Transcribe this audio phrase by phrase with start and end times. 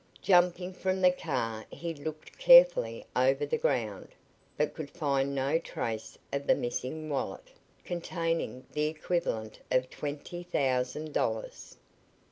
[0.23, 4.07] Jumping from the car he looked carefully over the ground,
[4.57, 7.51] but could find no trace of the missing wallet,
[7.83, 11.77] containing the equivalent of twenty thousand dollars.